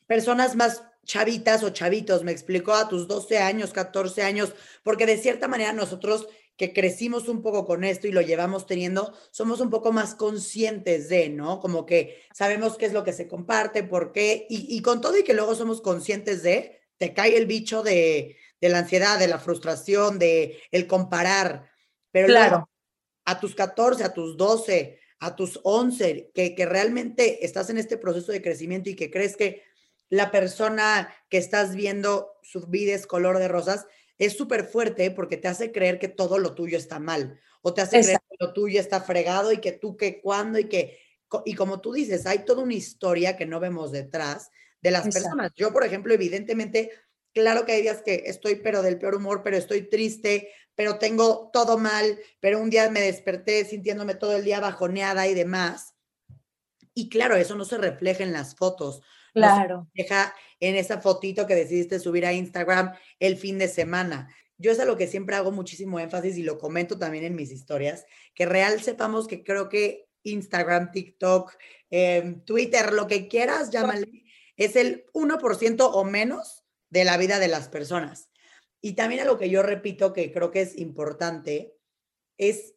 [0.05, 5.17] personas más chavitas o chavitos, me explicó a tus 12 años, 14 años, porque de
[5.17, 9.69] cierta manera nosotros que crecimos un poco con esto y lo llevamos teniendo, somos un
[9.69, 11.59] poco más conscientes de, ¿no?
[11.59, 15.17] Como que sabemos qué es lo que se comparte, por qué, y, y con todo
[15.17, 19.27] y que luego somos conscientes de, te cae el bicho de, de la ansiedad, de
[19.27, 21.69] la frustración, de el comparar.
[22.11, 22.69] Pero claro.
[23.25, 27.97] a tus 14, a tus 12, a tus 11, que, que realmente estás en este
[27.97, 29.63] proceso de crecimiento y que crees que
[30.09, 33.87] la persona que estás viendo su vida es color de rosas,
[34.17, 37.81] es súper fuerte porque te hace creer que todo lo tuyo está mal o te
[37.81, 40.99] hace creer que lo tuyo está fregado y que tú que cuando y que,
[41.45, 44.51] y como tú dices, hay toda una historia que no vemos detrás
[44.81, 45.51] de las personas.
[45.55, 46.91] Yo, por ejemplo, evidentemente,
[47.33, 51.49] claro que hay días que estoy pero del peor humor, pero estoy triste, pero tengo
[51.51, 55.95] todo mal, pero un día me desperté sintiéndome todo el día bajoneada y demás.
[56.93, 59.01] Y claro, eso no se refleja en las fotos.
[59.35, 59.87] Claro.
[59.93, 64.33] refleja en esa fotito que decidiste subir a Instagram el fin de semana.
[64.57, 67.51] Yo es a lo que siempre hago muchísimo énfasis y lo comento también en mis
[67.51, 71.53] historias, que real sepamos que creo que Instagram, TikTok,
[71.89, 74.23] em, Twitter, lo que quieras, llámale,
[74.55, 78.29] es el 1% o menos de la vida de las personas.
[78.81, 81.75] Y también a lo que yo repito que creo que es importante
[82.37, 82.75] es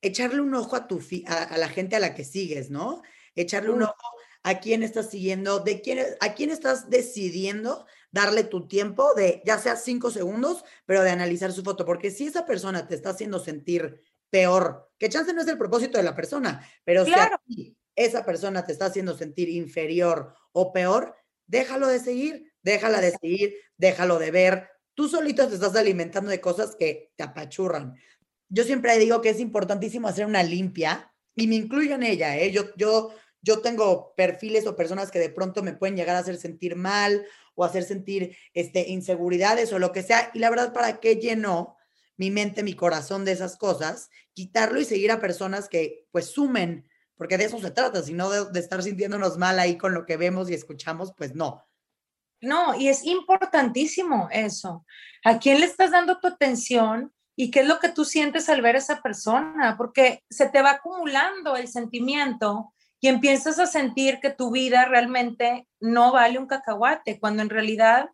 [0.00, 3.02] echarle un ojo a, tu a, la gente a la que sigues, ¿no?
[3.34, 3.94] Echarle un ojo
[4.42, 9.58] a quién estás siguiendo, de quién, a quién estás decidiendo darle tu tiempo de ya
[9.58, 13.38] sea cinco segundos, pero de analizar su foto, porque si esa persona te está haciendo
[13.38, 14.00] sentir
[14.30, 18.72] peor, que chance no es el propósito de la persona, pero si esa persona te
[18.72, 24.68] está haciendo sentir inferior o peor, déjalo de seguir, déjala de seguir, déjalo de ver.
[24.94, 27.94] Tú solito te estás alimentando de cosas que te apachurran.
[28.48, 32.50] Yo siempre digo que es importantísimo hacer una limpia y me incluyo en ella, ¿eh?
[32.50, 33.10] Yo, yo,
[33.42, 37.26] yo tengo perfiles o personas que de pronto me pueden llegar a hacer sentir mal
[37.54, 40.30] o hacer sentir este, inseguridades o lo que sea.
[40.34, 41.76] Y la verdad, ¿para qué llenó
[42.16, 44.10] mi mente, mi corazón de esas cosas?
[44.34, 46.86] Quitarlo y seguir a personas que pues sumen
[47.20, 50.16] porque de eso se trata, sino de, de estar sintiéndonos mal ahí con lo que
[50.16, 51.62] vemos y escuchamos, pues no.
[52.40, 54.86] No, y es importantísimo eso.
[55.22, 58.62] ¿A quién le estás dando tu atención y qué es lo que tú sientes al
[58.62, 59.74] ver a esa persona?
[59.76, 65.66] Porque se te va acumulando el sentimiento y empiezas a sentir que tu vida realmente
[65.80, 68.10] no vale un cacahuate, cuando en realidad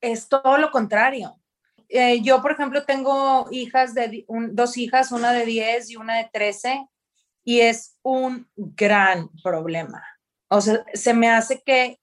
[0.00, 1.40] es todo lo contrario.
[1.88, 6.30] Eh, yo, por ejemplo, tengo hijas de dos hijas, una de 10 y una de
[6.32, 6.88] 13,
[7.44, 10.02] y es un gran problema.
[10.48, 12.00] O sea, se me hace que,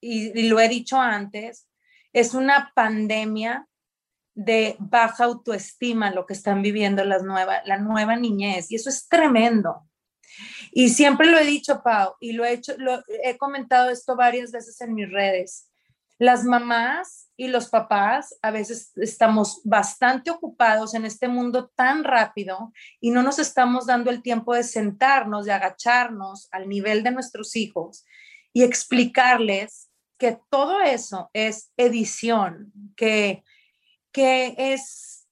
[0.00, 1.68] y, lo he dicho antes,
[2.12, 3.68] es una pandemia
[4.34, 9.06] de baja autoestima lo que están viviendo las nueva, la nueva niñez y eso es
[9.08, 9.86] tremendo.
[10.74, 14.50] Y siempre lo he dicho, Pau, y lo he hecho, lo, he comentado esto varias
[14.52, 15.68] veces en mis redes.
[16.18, 22.72] Las mamás y los papás a veces estamos bastante ocupados en este mundo tan rápido
[23.00, 27.54] y no nos estamos dando el tiempo de sentarnos, de agacharnos al nivel de nuestros
[27.54, 28.06] hijos
[28.54, 33.44] y explicarles que todo eso es edición, que,
[34.10, 35.26] que, es,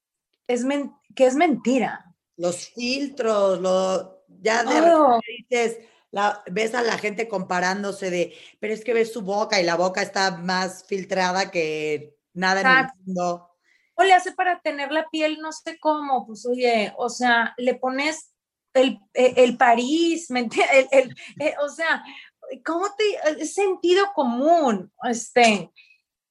[0.48, 0.66] es
[1.14, 2.14] que es mentira.
[2.36, 5.78] Los filtros, lo, ya de dices,
[6.10, 9.76] la, ves a la gente comparándose de, pero es que ves su boca y la
[9.76, 13.50] boca está más filtrada que nada en el mundo.
[13.94, 17.74] O le hace para tener la piel, no sé cómo, pues oye, o sea, le
[17.74, 18.32] pones
[18.72, 22.02] el, e, el, París, ¿me el, el, eh, o sea,
[22.64, 25.70] ¿cómo te, sentido común, este,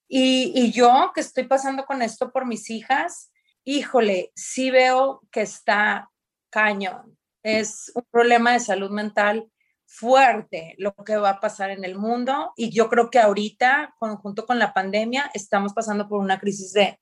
[0.08, 3.30] y, y yo que estoy pasando con esto por mis hijas,
[3.64, 6.10] híjole, sí veo que está
[6.50, 9.50] cañón, es un problema de salud mental
[9.86, 14.46] fuerte lo que va a pasar en el mundo y yo creo que ahorita, junto
[14.46, 17.00] con la pandemia, estamos pasando por una crisis de,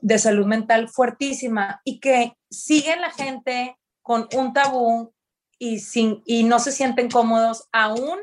[0.00, 5.12] de salud mental fuertísima y que sigue la gente con un tabú
[5.58, 8.18] y, sin, y no se sienten cómodos aún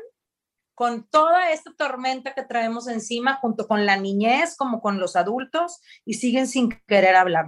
[0.74, 5.80] con toda esta tormenta que traemos encima, junto con la niñez, como con los adultos,
[6.04, 7.46] y siguen sin querer hablar.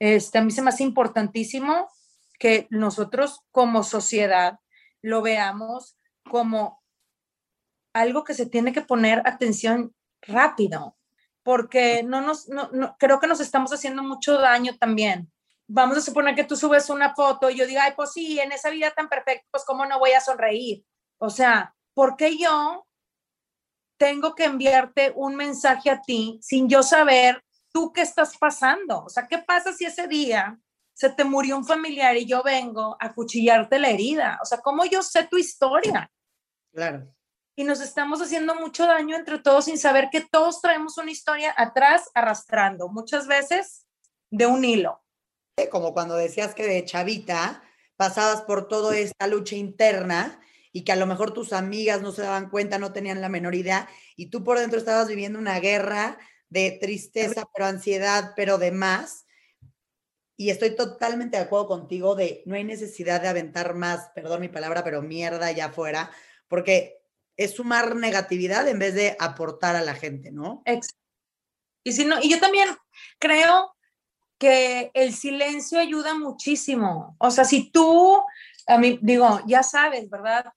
[0.00, 1.88] Este, a mí se me hace importantísimo
[2.38, 4.58] que nosotros como sociedad
[5.02, 6.82] lo veamos como
[7.92, 10.96] algo que se tiene que poner atención rápido,
[11.42, 15.32] porque no nos, no, creo que nos estamos haciendo mucho daño también.
[15.66, 18.52] Vamos a suponer que tú subes una foto y yo diga, ay, pues sí, en
[18.52, 20.84] esa vida tan perfecta, pues cómo no voy a sonreír.
[21.18, 22.86] O sea, ¿por qué yo
[23.98, 29.04] tengo que enviarte un mensaje a ti sin yo saber tú qué estás pasando?
[29.04, 30.58] O sea, ¿qué pasa si ese día
[30.98, 34.36] se te murió un familiar y yo vengo a cuchillarte la herida?
[34.42, 36.10] O sea, ¿cómo yo sé tu historia?
[36.72, 37.06] Claro.
[37.54, 41.54] Y nos estamos haciendo mucho daño entre todos sin saber que todos traemos una historia
[41.56, 43.86] atrás arrastrando, muchas veces
[44.30, 45.00] de un hilo.
[45.70, 47.62] Como cuando decías que de chavita
[47.94, 50.40] pasabas por toda esta lucha interna
[50.72, 53.54] y que a lo mejor tus amigas no se daban cuenta, no tenían la menor
[53.54, 59.26] idea, y tú por dentro estabas viviendo una guerra de tristeza, pero ansiedad, pero demás.
[60.40, 64.48] Y estoy totalmente de acuerdo contigo de no hay necesidad de aventar más, perdón mi
[64.48, 66.12] palabra, pero mierda allá afuera,
[66.46, 67.02] porque
[67.36, 70.62] es sumar negatividad en vez de aportar a la gente, ¿no?
[71.82, 72.68] Y si no, y yo también
[73.18, 73.74] creo
[74.38, 77.16] que el silencio ayuda muchísimo.
[77.18, 78.22] O sea, si tú,
[78.68, 80.52] a mí digo, ya sabes, ¿verdad?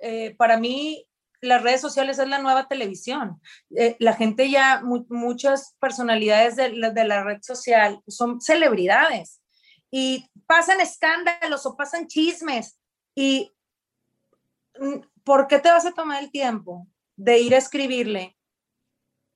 [0.00, 1.06] Eh, para mí
[1.42, 3.40] las redes sociales es la nueva televisión.
[3.76, 9.42] Eh, la gente ya, muchas personalidades de la, red social son celebridades
[9.90, 12.78] y pasan escándalos o pasan chismes.
[13.14, 13.52] ¿Y
[14.78, 18.36] mm, por qué te vas a tomar el tiempo de ir a escribirle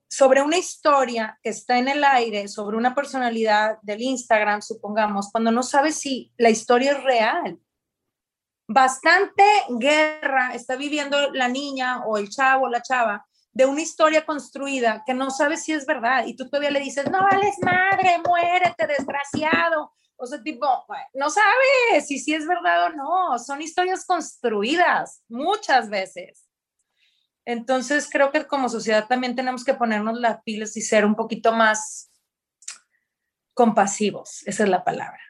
[0.08, 5.50] sobre una historia que está en el aire, sobre una personalidad del Instagram, supongamos, cuando
[5.50, 7.58] no sabes si la historia es real?
[8.68, 9.44] Bastante
[9.78, 15.02] guerra está viviendo la niña o el chavo o la chava de una historia construida
[15.06, 18.86] que no sabes si es verdad y tú todavía le dices, no vales madre, muérete,
[18.86, 19.92] desgraciado.
[20.16, 20.66] O sea, tipo,
[21.14, 23.38] no sabes si, si es verdad o no.
[23.38, 26.46] Son historias construidas muchas veces.
[27.46, 31.52] Entonces, creo que como sociedad también tenemos que ponernos las pilas y ser un poquito
[31.52, 32.10] más
[33.54, 34.42] compasivos.
[34.46, 35.25] Esa es la palabra.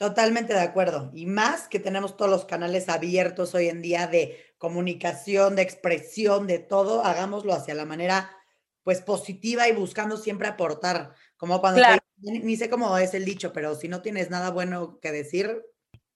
[0.00, 1.10] Totalmente de acuerdo.
[1.14, 6.46] Y más que tenemos todos los canales abiertos hoy en día de comunicación, de expresión,
[6.46, 8.34] de todo, hagámoslo hacia la manera
[8.82, 11.12] pues positiva y buscando siempre aportar.
[11.36, 11.82] Como cuando
[12.16, 15.66] ni sé cómo es el dicho, pero si no tienes nada bueno que decir.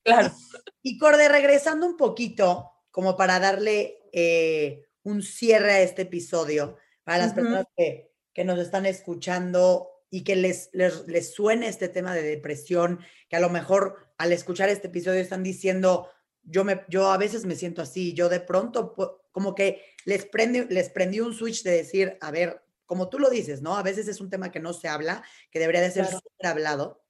[0.03, 0.33] Claro.
[0.81, 7.19] Y Corde, regresando un poquito, como para darle eh, un cierre a este episodio, para
[7.19, 12.23] las personas que, que nos están escuchando y que les, les, suene este tema de
[12.23, 16.09] depresión, que a lo mejor al escuchar este episodio están diciendo,
[16.45, 18.95] yo, me, yo a veces me siento así, yo de pronto
[19.33, 23.29] como que les, prende, les prendí un switch de decir, a ver, como tú lo
[23.29, 23.77] dices, ¿no?
[23.77, 27.05] A veces es un tema que no se habla, que debería de ser súper hablado.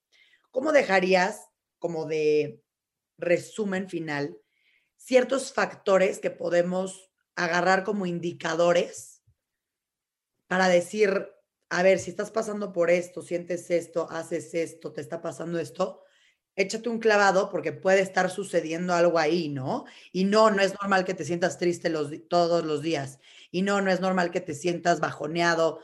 [0.50, 2.62] ¿Cómo dejarías como de
[3.18, 4.34] resumen final
[4.96, 9.22] ciertos factores que podemos agarrar como indicadores
[10.46, 11.28] para decir,
[11.70, 16.04] a ver, si estás pasando por esto, sientes esto, haces esto, te está pasando esto,
[16.56, 19.84] échate un clavado porque puede estar sucediendo algo ahí, ¿no?
[20.12, 23.18] Y no, no es normal que te sientas triste los, todos los días.
[23.50, 25.80] Y no, no es normal que te sientas bajoneado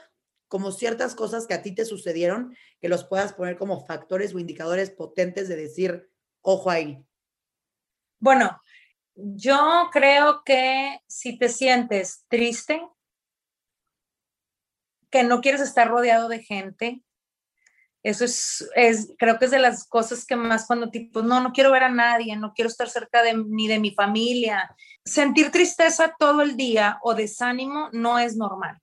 [0.49, 4.41] como ciertas cosas que a ti te sucedieron, que los puedas poner como factores o
[4.41, 6.11] indicadores potentes de decir,
[6.43, 7.05] ojo ahí.
[8.19, 8.61] Bueno,
[9.15, 12.83] yo creo que si te sientes triste,
[15.11, 17.03] que no quieres estar rodeado de gente,
[18.03, 21.53] eso es, es, creo que es de las cosas que más cuando tipo, no, no
[21.53, 24.75] quiero ver a nadie, no quiero estar cerca de, ni de mi familia.
[25.05, 28.79] Sentir tristeza todo el día o desánimo no es normal.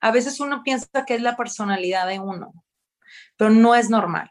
[0.00, 2.52] A veces uno piensa que es la personalidad de uno,
[3.36, 4.30] pero no es normal.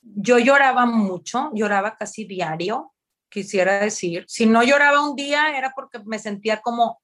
[0.00, 2.94] Yo lloraba mucho, lloraba casi diario,
[3.28, 4.24] quisiera decir.
[4.26, 7.02] Si no lloraba un día era porque me sentía como,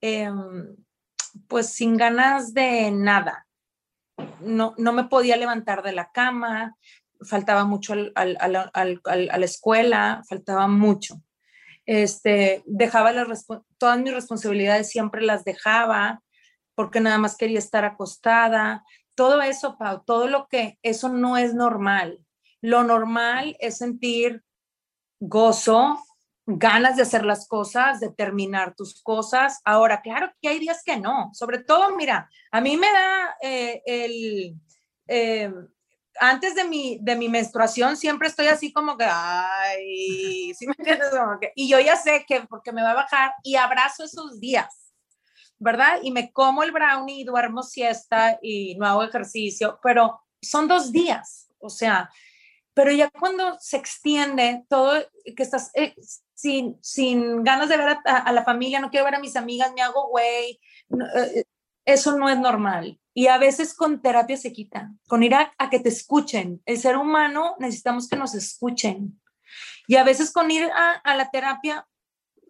[0.00, 0.76] em,
[1.48, 3.46] pues sin ganas de nada
[4.40, 6.76] no, no me podía levantar de la cama,
[7.22, 11.22] faltaba mucho a la escuela, faltaba mucho.
[11.86, 13.46] Este, dejaba las,
[13.78, 16.22] todas mis responsabilidades, siempre las dejaba
[16.74, 18.84] porque nada más quería estar acostada.
[19.14, 22.24] Todo eso, Pau, todo lo que, eso no es normal.
[22.62, 24.42] Lo normal es sentir
[25.18, 26.02] gozo,
[26.58, 29.60] ganas de hacer las cosas, de terminar tus cosas.
[29.64, 31.30] Ahora, claro que hay días que no.
[31.32, 34.54] Sobre todo, mira, a mí me da eh, el...
[35.06, 35.52] Eh,
[36.18, 41.08] antes de mi, de mi menstruación siempre estoy así como que, ay, ¿sí me entiendes?
[41.54, 44.92] y yo ya sé que porque me va a bajar y abrazo esos días,
[45.58, 46.00] ¿verdad?
[46.02, 50.92] Y me como el brownie y duermo siesta y no hago ejercicio, pero son dos
[50.92, 52.10] días, o sea,
[52.74, 55.02] pero ya cuando se extiende todo,
[55.36, 55.94] que estás eh,
[56.40, 59.82] sin, sin ganas de ver a, la familia, no quiero ver a mis amigas, me
[59.82, 60.58] hago güey,
[61.16, 61.44] eh,
[61.84, 62.98] eso no es normal.
[63.12, 66.62] Y a veces con terapia se quita, con ir a, que te escuchen.
[66.64, 69.20] El ser humano necesitamos que nos escuchen.
[69.86, 71.86] Y a veces con ir a, la terapia,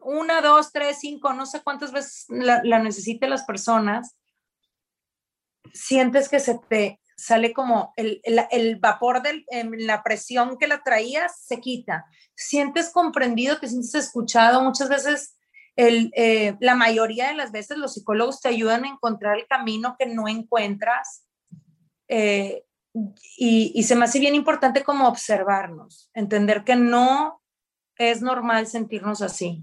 [0.03, 4.17] una, dos, tres, cinco, no sé cuántas veces la, la necesiten las personas,
[5.73, 9.45] sientes que se te, sale como el, vapor de
[9.77, 12.07] la presión que la traías, se quita.
[12.35, 14.63] Sientes comprendido, te sientes escuchado.
[14.63, 15.37] Muchas veces,
[15.77, 19.97] el, eh, la mayoría de las veces los psicólogos te ayudan a encontrar el camino
[19.99, 21.27] que no encuentras.
[22.09, 22.65] Eh,
[23.37, 27.43] y, y se me hace bien importante como observarnos, entender que no
[27.97, 29.63] es normal sentirnos así.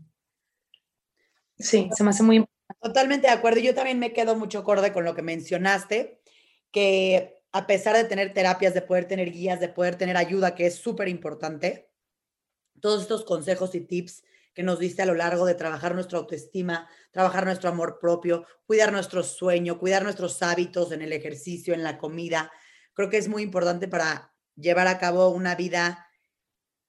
[1.58, 2.58] Sí, se me hace muy importante.
[2.82, 3.60] Totalmente de acuerdo.
[3.60, 6.22] Yo también me quedo mucho acorde con lo que mencionaste,
[6.72, 10.68] que a pesar de tener terapias, de poder tener guías, de poder tener ayuda, que
[10.68, 11.90] es súper importante,
[12.80, 16.88] todos estos consejos y tips que nos diste a lo largo de trabajar nuestra autoestima,
[17.12, 21.98] trabajar nuestro amor propio, cuidar nuestro sueño, cuidar nuestros hábitos en el ejercicio, en la
[21.98, 22.52] comida,
[22.94, 26.08] creo que es muy importante para llevar a cabo una vida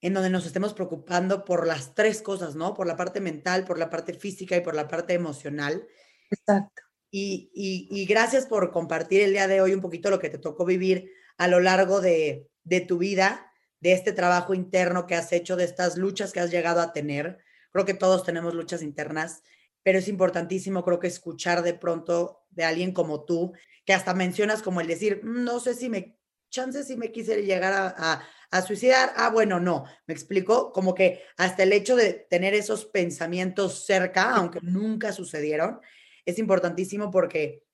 [0.01, 2.75] en donde nos estemos preocupando por las tres cosas, ¿no?
[2.75, 5.87] Por la parte mental, por la parte física y por la parte emocional.
[6.31, 6.88] Exacto.
[7.11, 11.13] Y, gracias por compartir el día de hoy un poquito lo que te tocó vivir
[11.37, 12.51] a lo largo de,
[12.87, 16.81] tu vida, de este trabajo interno que has hecho, de estas luchas que has llegado
[16.81, 17.39] a tener.
[17.73, 19.43] Creo que todos tenemos luchas internas,
[19.83, 23.53] pero es importantísimo, creo que escuchar de pronto de alguien como tú,
[23.85, 26.19] que hasta mencionas como el decir, mm, no sé si me,
[26.51, 29.13] chance si me quise llegar a, a suicidar.
[29.17, 34.35] Ah, bueno, no, me explico, como que hasta el hecho de tener esos pensamientos cerca,
[34.35, 35.81] aunque nunca sucedieron,
[36.29, 37.65] es importantísimo porque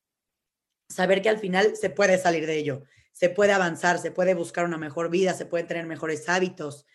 [0.88, 4.64] saber que al final se puede salir de ello, se puede avanzar, se puede buscar
[4.64, 6.86] una mejor vida, se pueden tener mejores hábitos.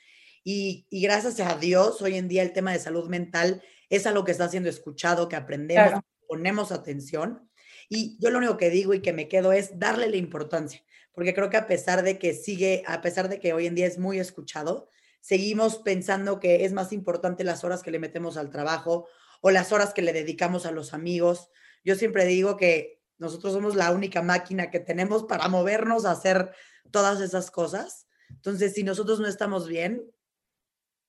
[0.42, 4.32] Y, gracias a Dios, hoy en día el tema de salud mental es algo que
[4.32, 7.50] está siendo escuchado, que aprendemos, ponemos atención.
[7.90, 10.82] Y yo lo único que digo y que me quedo es darle la importancia,
[11.12, 13.88] porque creo que a pesar de que sigue, a pesar de que hoy en día
[13.88, 14.88] es muy escuchado,
[15.20, 19.10] seguimos pensando que es más importante las horas que le metemos al trabajo
[19.42, 21.50] o las horas que le dedicamos a los amigos.
[21.84, 26.54] Yo siempre digo que nosotros somos la única máquina que tenemos para movernos a hacer
[26.92, 28.08] todas esas cosas.
[28.30, 30.04] Entonces, si nosotros no estamos bien,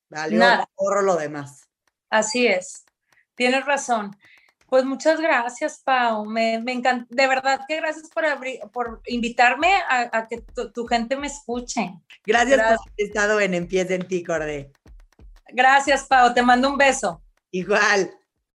[0.08, 1.68] vale, ahorro lo demás.
[2.08, 2.84] Así es.
[3.34, 4.16] Tienes razón.
[4.70, 6.24] Pues muchas gracias, Pau.
[6.24, 7.06] Me, me encanta.
[7.10, 8.24] De verdad que gracias por,
[8.70, 11.92] por invitarme a, que tu, gente me escuche.
[12.24, 14.72] Gracias, gracias, por haber estado en Empieza en ti, Cordé.
[15.48, 16.32] Gracias, Pau.
[16.34, 17.22] Te mando un beso.
[17.50, 18.19] Igual.